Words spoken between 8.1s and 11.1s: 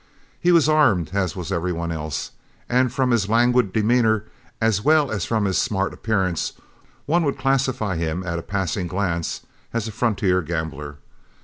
at a passing glance as a frontier gambler.